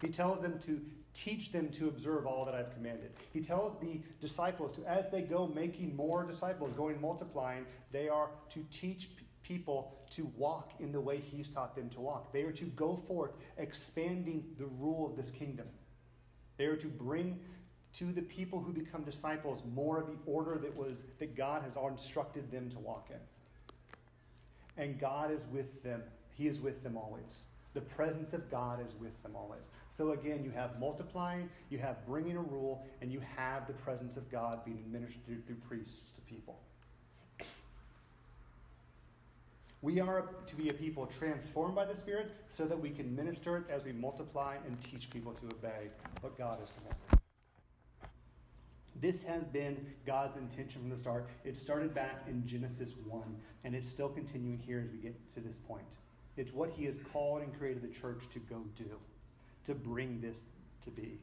[0.00, 0.80] He tells them to
[1.14, 3.12] teach them to observe all that I've commanded.
[3.32, 8.28] He tells the disciples to, as they go making more disciples, going multiplying, they are
[8.50, 9.10] to teach
[9.42, 12.32] people to walk in the way He's taught them to walk.
[12.32, 15.66] They are to go forth, expanding the rule of this kingdom.
[16.56, 17.38] They are to bring
[17.94, 21.76] to the people who become disciples more of the order that was that God has
[21.76, 24.82] instructed them to walk in.
[24.82, 26.02] And God is with them.
[26.36, 27.44] He is with them always.
[27.74, 29.70] The presence of God is with them always.
[29.90, 34.16] So again, you have multiplying, you have bringing a rule, and you have the presence
[34.16, 36.60] of God being administered through priests to people.
[39.82, 43.58] We are to be a people transformed by the Spirit so that we can minister
[43.58, 45.88] it as we multiply and teach people to obey
[46.22, 47.20] what God has commanded.
[49.00, 51.28] This has been God's intention from the start.
[51.44, 53.22] It started back in Genesis 1,
[53.64, 55.84] and it's still continuing here as we get to this point.
[56.36, 58.90] It's what He has called and created the church to go do,
[59.66, 60.36] to bring this
[60.84, 61.18] to be.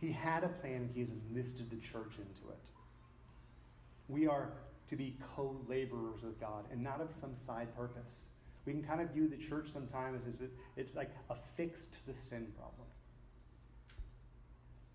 [0.00, 2.58] He had a plan, and He has enlisted the church into it.
[4.08, 4.50] We are
[4.88, 8.26] to be co laborers with God and not of some side purpose.
[8.64, 10.42] We can kind of view the church sometimes as
[10.76, 12.86] it's like a fix to the sin problem.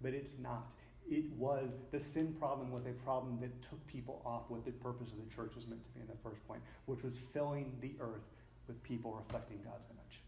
[0.01, 0.67] But it's not
[1.09, 5.09] it was the sin problem was a problem that took people off what the purpose
[5.09, 7.91] of the church was meant to be in the first point, which was filling the
[7.99, 8.21] earth
[8.71, 10.21] with people reflecting God's image.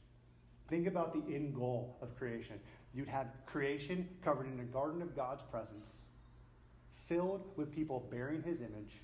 [0.70, 2.60] Think about the end goal of creation.
[2.94, 5.88] You'd have creation covered in a garden of God's presence,
[7.08, 9.02] filled with people bearing his image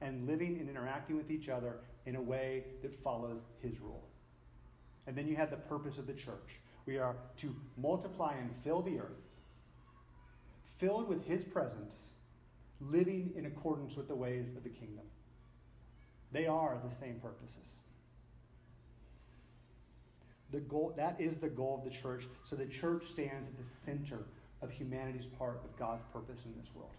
[0.00, 4.08] and living and interacting with each other in a way that follows his rule.
[5.06, 6.60] And then you have the purpose of the church.
[6.86, 9.28] We are to multiply and fill the earth
[10.78, 12.10] filled with his presence,
[12.80, 15.04] living in accordance with the ways of the kingdom.
[16.30, 17.66] They are the same purposes.
[20.50, 22.24] The goal, that is the goal of the church.
[22.48, 24.24] So the church stands at the center
[24.62, 26.90] of humanity's part of God's purpose in this world.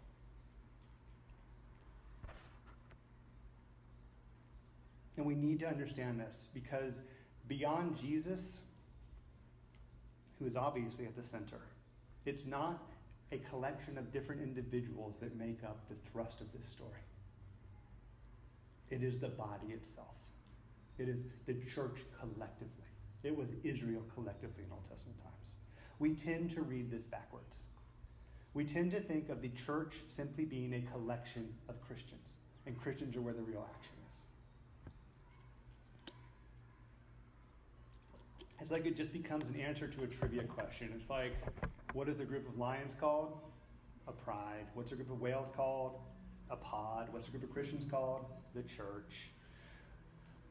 [5.18, 6.94] And we need to understand this because
[7.48, 8.40] beyond Jesus,
[10.38, 11.60] who is obviously at the center,
[12.26, 12.82] it's not
[13.32, 17.02] a collection of different individuals that make up the thrust of this story.
[18.90, 20.16] It is the body itself.
[20.98, 22.89] It is the church collectively.
[23.24, 25.52] It was Israel collectively in Old Testament times.
[26.00, 27.64] We tend to read this backwards.
[28.54, 32.26] We tend to think of the church simply being a collection of Christians,
[32.66, 34.22] and Christians are where the real action is.
[38.62, 40.90] It's like it just becomes an answer to a trivia question.
[40.96, 41.34] It's like,
[41.94, 43.38] what is a group of lions called?
[44.08, 44.66] A pride.
[44.74, 46.00] What's a group of whales called?
[46.50, 47.08] A pod.
[47.12, 48.26] What's a group of Christians called?
[48.56, 49.14] The church.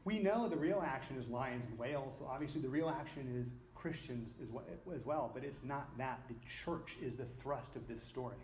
[0.09, 3.51] We know the real action is lions and whales, so obviously the real action is
[3.75, 6.21] Christians as well, but it's not that.
[6.27, 6.33] The
[6.65, 8.41] church is the thrust of this story.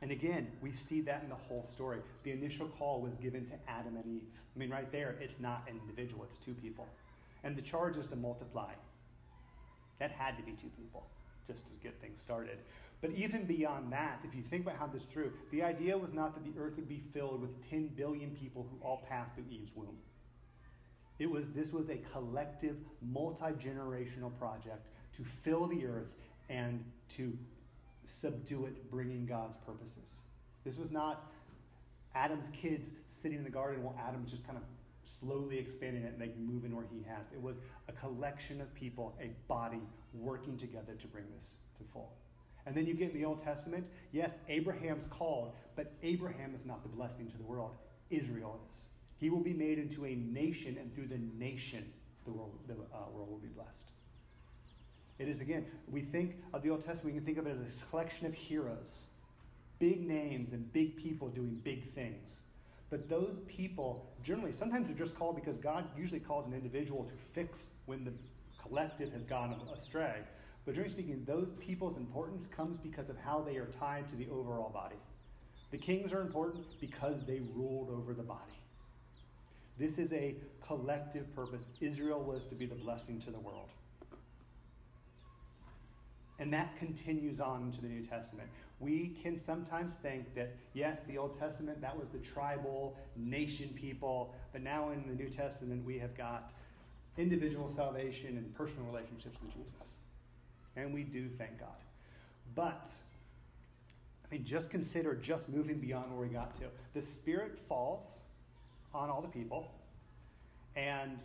[0.00, 2.00] And again, we see that in the whole story.
[2.24, 4.26] The initial call was given to Adam and Eve.
[4.56, 6.88] I mean, right there, it's not an individual, it's two people.
[7.44, 8.72] And the charge is to multiply.
[10.00, 11.06] That had to be two people
[11.46, 12.58] just to get things started.
[13.02, 16.34] But even beyond that, if you think about how this through, the idea was not
[16.34, 19.72] that the earth would be filled with 10 billion people who all passed through Eve's
[19.74, 19.96] womb.
[21.18, 24.86] It was, this was a collective, multi generational project
[25.16, 26.08] to fill the earth
[26.48, 26.84] and
[27.16, 27.36] to
[28.06, 30.18] subdue it, bringing God's purposes.
[30.64, 31.32] This was not
[32.14, 34.64] Adam's kids sitting in the garden while Adam's just kind of
[35.20, 37.26] slowly expanding it and they can move in where he has.
[37.32, 37.56] It was
[37.88, 39.82] a collection of people, a body
[40.14, 42.12] working together to bring this to full.
[42.66, 46.82] And then you get in the Old Testament, yes, Abraham's called, but Abraham is not
[46.82, 47.72] the blessing to the world.
[48.10, 48.76] Israel is.
[49.18, 51.84] He will be made into a nation, and through the nation,
[52.24, 53.90] the world, the, uh, world will be blessed.
[55.18, 57.60] It is, again, we think of the Old Testament, we can think of it as
[57.60, 59.06] a collection of heroes,
[59.78, 62.28] big names and big people doing big things.
[62.90, 67.12] But those people, generally, sometimes they're just called because God usually calls an individual to
[67.32, 68.12] fix when the
[68.60, 70.16] collective has gone astray.
[70.64, 74.28] But generally speaking, those people's importance comes because of how they are tied to the
[74.30, 74.96] overall body.
[75.72, 78.40] The kings are important because they ruled over the body.
[79.78, 81.62] This is a collective purpose.
[81.80, 83.68] Israel was to be the blessing to the world.
[86.38, 88.48] And that continues on into the New Testament.
[88.80, 94.34] We can sometimes think that, yes, the Old Testament, that was the tribal nation people,
[94.52, 96.52] but now in the New Testament, we have got
[97.16, 99.94] individual salvation and personal relationships with Jesus.
[100.76, 101.68] And we do thank God.
[102.54, 102.86] But,
[104.24, 106.66] I mean, just consider just moving beyond where we got to.
[106.94, 108.04] The Spirit falls
[108.94, 109.70] on all the people.
[110.76, 111.18] And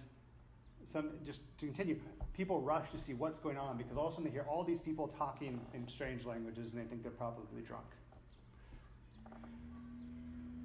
[0.91, 1.99] some just to continue,
[2.35, 4.63] people rush to see what's going on because all of a sudden they hear all
[4.63, 7.85] these people talking in strange languages and they think they're probably drunk.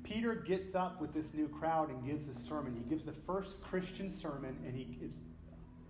[0.03, 2.75] Peter gets up with this new crowd and gives a sermon.
[2.77, 5.17] He gives the first Christian sermon, and he, it's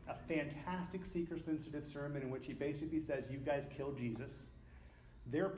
[0.09, 4.47] a fantastic seeker sensitive sermon in which he basically says, You guys killed Jesus.
[5.27, 5.51] They're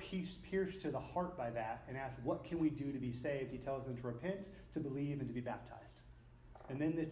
[0.51, 3.51] pierced to the heart by that and ask, What can we do to be saved?
[3.51, 4.41] He tells them to repent,
[4.75, 6.03] to believe, and to be baptized.
[6.69, 7.07] And then the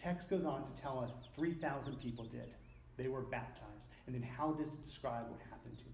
[0.00, 2.54] text goes on to tell us 3,000 people did.
[2.96, 3.64] They were baptized.
[4.06, 5.92] And then how does it describe what happened to them?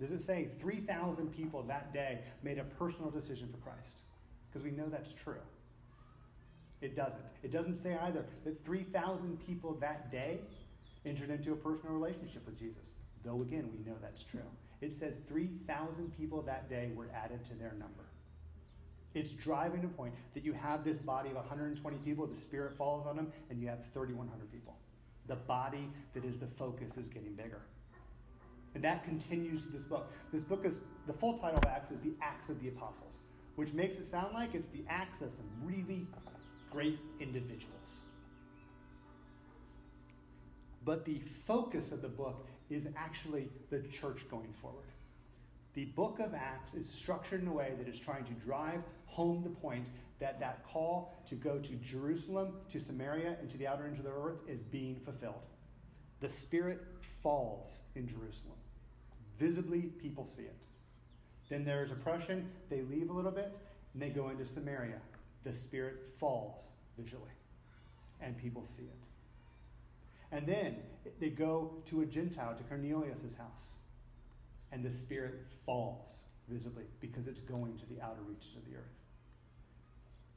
[0.00, 4.02] Does it say 3,000 people that day made a personal decision for Christ?
[4.50, 5.40] Because we know that's true.
[6.82, 7.22] It doesn't.
[7.42, 10.40] It doesn't say either that 3,000 people that day
[11.06, 12.84] entered into a personal relationship with Jesus,
[13.24, 14.40] though again, we know that's true.
[14.80, 18.04] It says 3,000 people that day were added to their number.
[19.14, 23.06] It's driving a point that you have this body of 120 people, the Spirit falls
[23.06, 24.74] on them, and you have 3,100 people.
[25.28, 27.60] The body that is the focus is getting bigger.
[28.74, 30.10] And that continues this book.
[30.32, 33.20] This book is, the full title of Acts is The Acts of the Apostles,
[33.56, 36.06] which makes it sound like it's the acts of some really
[36.72, 38.00] great individuals.
[40.84, 44.86] But the focus of the book is actually the church going forward.
[45.74, 49.42] The book of Acts is structured in a way that is trying to drive home
[49.42, 49.84] the point
[50.20, 54.04] that that call to go to Jerusalem, to Samaria, and to the outer ends of
[54.04, 55.42] the earth is being fulfilled.
[56.20, 56.84] The Spirit
[57.22, 58.58] falls in Jerusalem.
[59.38, 60.62] Visibly, people see it.
[61.48, 62.48] Then there's oppression.
[62.70, 63.56] They leave a little bit,
[63.92, 65.00] and they go into Samaria
[65.44, 66.56] the Spirit falls
[66.98, 67.30] visually,
[68.20, 68.98] and people see it.
[70.30, 70.76] And then
[71.20, 73.72] they go to a Gentile, to Cornelius' house,
[74.70, 75.34] and the Spirit
[75.66, 78.84] falls visibly because it's going to the outer reaches of the earth.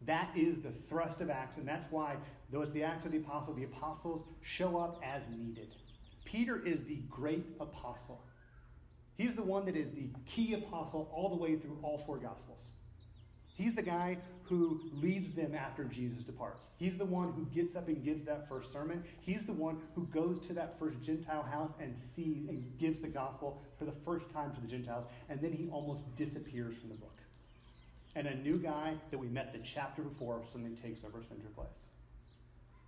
[0.05, 2.17] That is the thrust of Acts, and that's why,
[2.51, 5.73] though it's the Acts of the Apostle, the apostles show up as needed.
[6.25, 8.21] Peter is the great apostle.
[9.17, 12.65] He's the one that is the key apostle all the way through all four Gospels.
[13.55, 16.67] He's the guy who leads them after Jesus departs.
[16.77, 19.03] He's the one who gets up and gives that first sermon.
[19.21, 23.07] He's the one who goes to that first Gentile house and sees and gives the
[23.07, 26.95] gospel for the first time to the Gentiles, and then he almost disappears from the
[26.95, 27.17] book.
[28.15, 31.67] And a new guy that we met the chapter before suddenly takes over center place.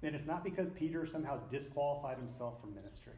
[0.03, 3.13] And it's not because Peter somehow disqualified himself from ministry.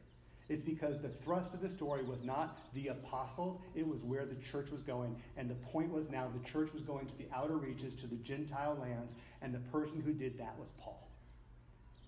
[0.49, 4.35] It's because the thrust of the story was not the apostles, it was where the
[4.35, 5.15] church was going.
[5.37, 8.15] And the point was now the church was going to the outer reaches, to the
[8.15, 11.07] Gentile lands, and the person who did that was Paul.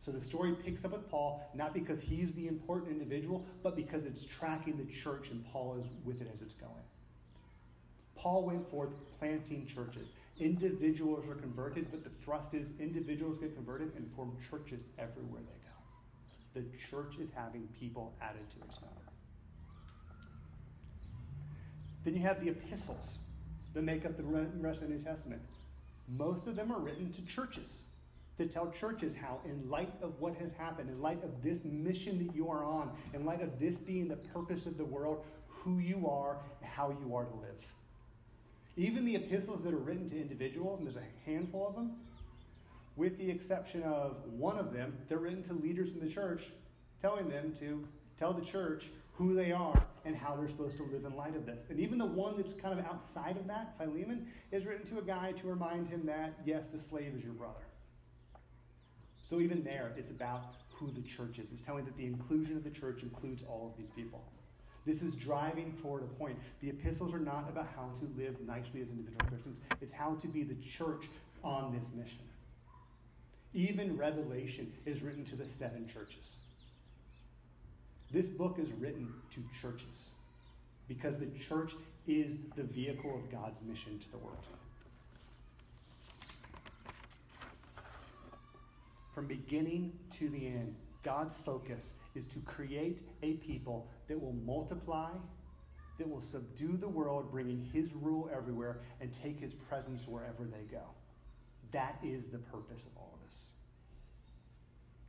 [0.04, 4.06] So the story picks up with Paul, not because he's the important individual, but because
[4.06, 6.72] it's tracking the church and Paul is with it as it's going.
[8.16, 8.90] Paul went forth
[9.20, 10.08] planting churches.
[10.40, 15.54] Individuals are converted, but the thrust is individuals get converted and form churches everywhere they
[15.54, 15.61] go
[16.54, 19.02] the church is having people added to its number.
[22.04, 23.06] Then you have the epistles
[23.74, 25.42] that make up the rest of the New Testament.
[26.08, 27.80] Most of them are written to churches
[28.38, 32.26] to tell churches how, in light of what has happened, in light of this mission
[32.26, 35.78] that you are on, in light of this being the purpose of the world, who
[35.78, 37.56] you are and how you are to live.
[38.78, 41.92] Even the epistles that are written to individuals, and there's a handful of them,
[43.02, 46.44] with the exception of one of them, they're written to leaders in the church,
[47.02, 47.84] telling them to
[48.20, 48.84] tell the church
[49.14, 51.64] who they are and how they're supposed to live in light of this.
[51.72, 55.02] And even the one that's kind of outside of that, Philemon, is written to a
[55.02, 57.66] guy to remind him that, yes, the slave is your brother.
[59.24, 61.48] So even there, it's about who the church is.
[61.52, 64.22] It's telling that the inclusion of the church includes all of these people.
[64.86, 66.38] This is driving forward a point.
[66.62, 70.28] The epistles are not about how to live nicely as individual Christians, it's how to
[70.28, 71.06] be the church
[71.44, 72.20] on this mission.
[73.54, 76.36] Even Revelation is written to the seven churches.
[78.12, 80.10] This book is written to churches
[80.88, 81.74] because the church
[82.08, 84.44] is the vehicle of God's mission to the world.
[89.14, 91.82] From beginning to the end, God's focus
[92.16, 95.12] is to create a people that will multiply,
[95.98, 100.64] that will subdue the world, bringing His rule everywhere, and take His presence wherever they
[100.72, 100.84] go.
[101.72, 103.21] That is the purpose of all.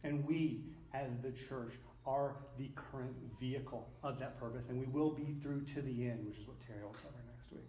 [0.04, 0.60] And we,
[0.94, 1.74] as the church,
[2.06, 6.26] are the current vehicle of that purpose, and we will be through to the end,
[6.26, 7.68] which is what Terry will cover next week.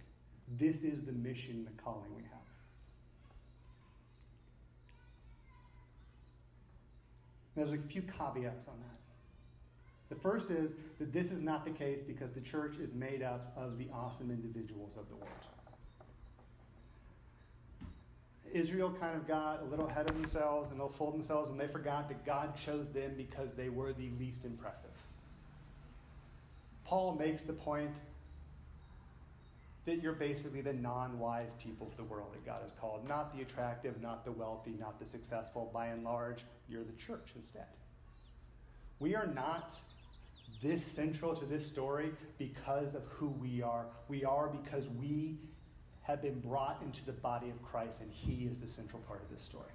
[0.57, 2.31] This is the mission, the calling we have.
[7.55, 8.93] There's a few caveats on that.
[10.09, 13.53] The first is that this is not the case because the church is made up
[13.55, 15.31] of the awesome individuals of the world.
[18.53, 21.67] Israel kind of got a little ahead of themselves and they'll fold themselves and they
[21.67, 24.91] forgot that God chose them because they were the least impressive.
[26.85, 27.95] Paul makes the point
[29.85, 33.35] that you're basically the non wise people of the world that God has called, not
[33.35, 35.69] the attractive, not the wealthy, not the successful.
[35.73, 37.67] By and large, you're the church instead.
[38.99, 39.73] We are not
[40.61, 43.87] this central to this story because of who we are.
[44.07, 45.37] We are because we
[46.03, 49.29] have been brought into the body of Christ, and He is the central part of
[49.29, 49.71] this story.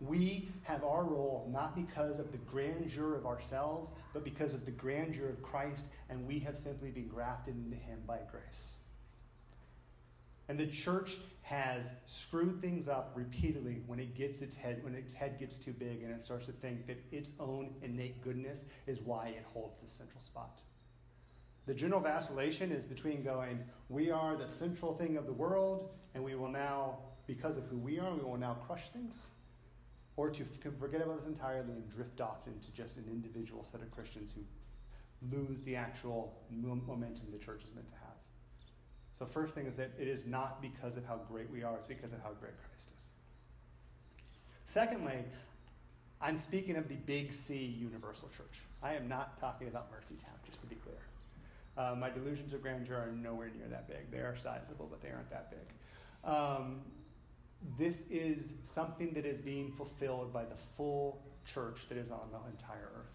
[0.00, 4.70] We have our role not because of the grandeur of ourselves, but because of the
[4.70, 8.72] grandeur of Christ, and we have simply been grafted into Him by grace.
[10.48, 15.14] And the church has screwed things up repeatedly when it gets its head when its
[15.14, 19.00] head gets too big and it starts to think that its own innate goodness is
[19.00, 20.60] why it holds the central spot.
[21.66, 23.58] The general vacillation is between going,
[23.88, 27.76] we are the central thing of the world, and we will now, because of who
[27.76, 29.26] we are, we will now crush things,
[30.16, 33.90] or to forget about this entirely and drift off into just an individual set of
[33.90, 34.42] Christians who
[35.36, 38.14] lose the actual momentum the church is meant to have.
[39.18, 41.88] So, first thing is that it is not because of how great we are, it's
[41.88, 43.06] because of how great Christ is.
[44.66, 45.24] Secondly,
[46.20, 48.60] I'm speaking of the Big C Universal Church.
[48.82, 50.98] I am not talking about Mercytown, just to be clear.
[51.76, 54.10] Uh, my delusions of grandeur are nowhere near that big.
[54.10, 56.30] They are sizable, but they aren't that big.
[56.30, 56.80] Um,
[57.78, 62.38] this is something that is being fulfilled by the full church that is on the
[62.50, 63.12] entire earth.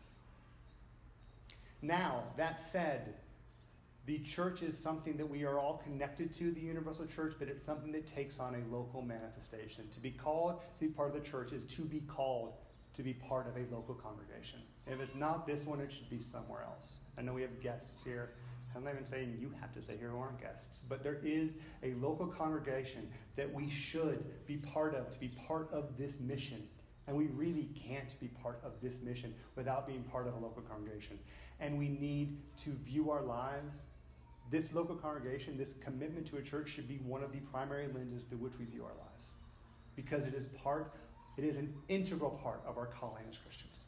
[1.82, 3.16] Now, that said,
[4.06, 7.64] the church is something that we are all connected to, the universal church, but it's
[7.64, 9.88] something that takes on a local manifestation.
[9.92, 12.54] To be called to be part of the church is to be called
[12.96, 14.60] to be part of a local congregation.
[14.86, 17.00] If it's not this one, it should be somewhere else.
[17.18, 18.32] I know we have guests here.
[18.76, 21.94] I'm not even saying you have to stay here aren't guests, but there is a
[21.96, 26.64] local congregation that we should be part of to be part of this mission.
[27.08, 30.62] And we really can't be part of this mission without being part of a local
[30.62, 31.20] congregation.
[31.60, 33.82] And we need to view our lives
[34.52, 38.26] this local congregation, this commitment to a church should be one of the primary lenses
[38.26, 39.32] through which we view our lives.
[39.96, 40.94] Because it is part,
[41.38, 43.86] it is an integral part of our calling as Christians.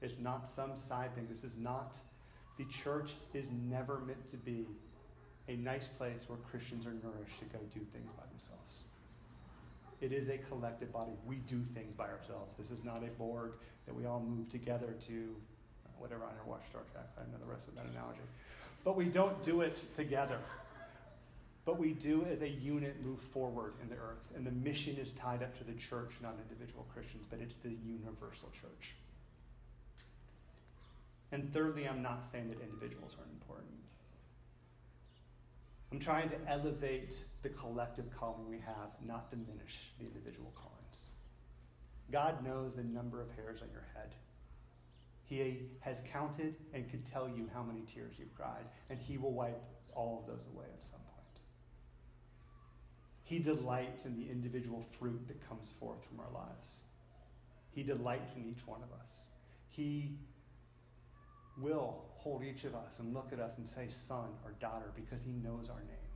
[0.00, 1.26] It's not some side thing.
[1.28, 1.98] This is not,
[2.56, 4.66] the church is never meant to be
[5.48, 8.80] a nice place where Christians are nourished to go do things by themselves.
[10.00, 11.12] It is a collective body.
[11.26, 12.54] We do things by ourselves.
[12.58, 13.54] This is not a board
[13.86, 15.36] that we all move together to
[15.86, 16.24] uh, whatever.
[16.24, 17.06] I never watched Star Trek.
[17.16, 18.20] I know the rest of that analogy.
[18.84, 20.38] But we don't do it together.
[21.64, 24.22] But we do as a unit move forward in the earth.
[24.36, 27.74] And the mission is tied up to the church, not individual Christians, but it's the
[27.84, 28.94] universal church.
[31.32, 33.72] And thirdly, I'm not saying that individuals aren't important.
[35.92, 41.06] I'm trying to elevate the collective calling we have, not diminish the individual callings.
[42.12, 44.14] God knows the number of hairs on your head.
[45.24, 49.32] He has counted and could tell you how many tears you've cried, and He will
[49.32, 49.62] wipe
[49.94, 51.40] all of those away at some point.
[53.24, 56.80] He delights in the individual fruit that comes forth from our lives.
[57.70, 59.12] He delights in each one of us.
[59.68, 60.16] He
[61.60, 65.22] will hold each of us and look at us and say son or daughter because
[65.22, 66.06] he knows our name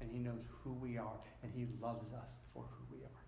[0.00, 3.20] and he knows who we are and he loves us for who we are.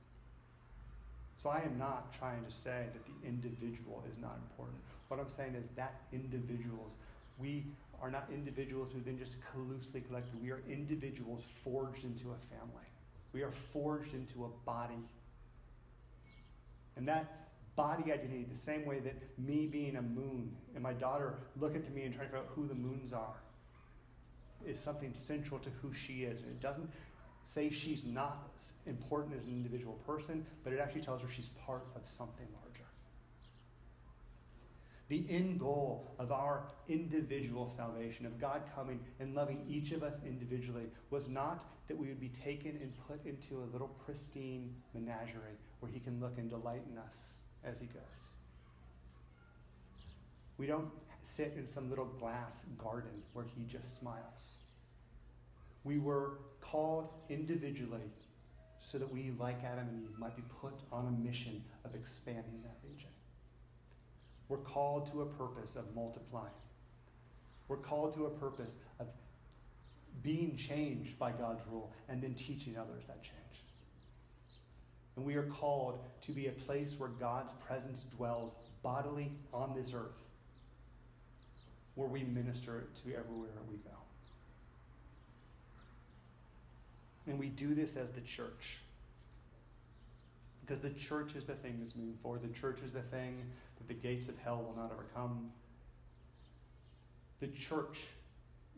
[1.37, 4.79] So I am not trying to say that the individual is not important.
[5.09, 6.97] What I'm saying is that individuals,
[7.39, 7.67] we
[8.01, 10.41] are not individuals who then just loosely collected.
[10.43, 12.87] We are individuals forged into a family.
[13.33, 15.03] We are forged into a body.
[16.97, 17.42] And that
[17.77, 21.91] body identity, the same way that me being a moon and my daughter looking to
[21.91, 23.41] me and trying to figure out who the moons are
[24.67, 26.41] is something central to who she is.
[26.41, 26.91] And it doesn't
[27.45, 31.49] say she's not as important as an individual person, but it actually tells her she's
[31.67, 32.85] part of something larger.
[35.09, 40.17] The end goal of our individual salvation, of God coming and loving each of us
[40.25, 45.59] individually, was not that we would be taken and put into a little pristine menagerie
[45.81, 47.35] where He can look and delight in us
[47.65, 48.33] as he goes.
[50.59, 50.91] We don't
[51.23, 54.55] sit in some little glass garden where he just smiles.
[55.85, 58.11] We were called individually
[58.79, 62.61] so that we, like Adam and Eve, might be put on a mission of expanding
[62.63, 63.11] that region.
[64.49, 66.53] We're called to a purpose of multiplying.
[67.69, 69.07] We're called to a purpose of
[70.23, 73.65] being changed by God's rule and then teaching others that change.
[75.17, 79.93] And we are called to be a place where God's presence dwells bodily on this
[79.95, 80.17] earth,
[81.95, 83.91] where we minister to everywhere we go.
[87.27, 88.79] And we do this as the church.
[90.63, 92.43] Because the church is the thing that's moving forward.
[92.43, 93.43] The church is the thing
[93.79, 95.51] that the gates of hell will not overcome.
[97.41, 97.99] The church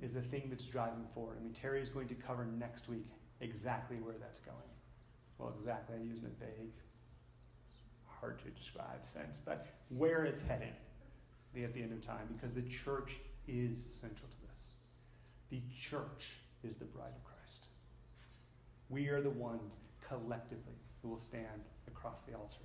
[0.03, 1.37] is the thing that's driving forward.
[1.41, 3.07] I mean, Terry is going to cover next week
[3.41, 4.74] exactly where that's going
[5.45, 6.73] well, exactly, I use a vague,
[8.07, 10.73] hard to describe sense, but where it's heading
[11.63, 13.13] at the end of time, because the church
[13.47, 14.77] is central to this.
[15.51, 16.33] The church
[16.63, 17.67] is the bride of Christ.
[18.89, 19.77] We are the ones
[20.09, 22.57] collectively who will stand across the altar